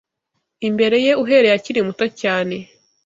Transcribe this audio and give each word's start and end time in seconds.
imbere 0.67 0.97
ye 1.05 1.11
uhereye 1.23 1.55
akiri 1.57 1.79
muto 1.87 2.05
cyane. 2.21 2.55